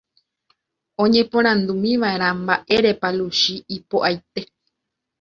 oñeporandúmiva'erã 1.03 2.29
mba'érepa 2.41 3.09
Luchi 3.17 3.55
ipo'aite 3.75 4.41